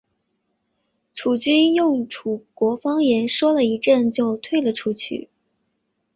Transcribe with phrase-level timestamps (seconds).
[1.13, 5.29] 楚军用楚国方言说了一阵就退了出去。